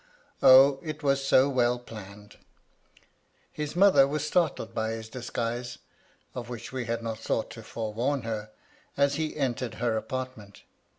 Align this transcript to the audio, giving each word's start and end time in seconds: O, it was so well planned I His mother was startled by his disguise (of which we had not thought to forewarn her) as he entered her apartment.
O, 0.41 0.79
it 0.81 1.03
was 1.03 1.23
so 1.23 1.47
well 1.47 1.77
planned 1.77 2.37
I 2.39 3.05
His 3.51 3.75
mother 3.75 4.07
was 4.07 4.25
startled 4.25 4.73
by 4.73 4.93
his 4.93 5.09
disguise 5.09 5.77
(of 6.33 6.49
which 6.49 6.71
we 6.71 6.85
had 6.85 7.03
not 7.03 7.19
thought 7.19 7.51
to 7.51 7.61
forewarn 7.61 8.23
her) 8.23 8.49
as 8.97 9.17
he 9.17 9.37
entered 9.37 9.75
her 9.75 9.95
apartment. 9.97 10.63